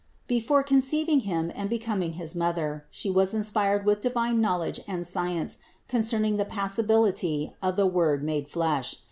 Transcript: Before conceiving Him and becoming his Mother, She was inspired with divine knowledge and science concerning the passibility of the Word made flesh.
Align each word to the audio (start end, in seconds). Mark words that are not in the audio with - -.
Before 0.27 0.63
conceiving 0.63 1.19
Him 1.19 1.51
and 1.53 1.69
becoming 1.69 2.13
his 2.13 2.33
Mother, 2.33 2.87
She 2.89 3.07
was 3.11 3.35
inspired 3.35 3.85
with 3.85 4.01
divine 4.01 4.41
knowledge 4.41 4.79
and 4.87 5.05
science 5.05 5.59
concerning 5.87 6.37
the 6.37 6.43
passibility 6.45 7.53
of 7.61 7.75
the 7.75 7.85
Word 7.85 8.23
made 8.23 8.47
flesh. 8.47 8.95